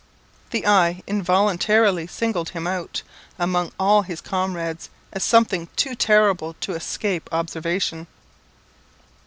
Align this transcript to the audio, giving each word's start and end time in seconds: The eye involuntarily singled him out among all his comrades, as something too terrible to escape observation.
The 0.49 0.65
eye 0.65 1.03
involuntarily 1.05 2.07
singled 2.07 2.49
him 2.57 2.65
out 2.65 3.03
among 3.37 3.71
all 3.79 4.01
his 4.01 4.19
comrades, 4.19 4.89
as 5.13 5.23
something 5.23 5.67
too 5.75 5.93
terrible 5.93 6.55
to 6.61 6.73
escape 6.73 7.29
observation. 7.31 8.07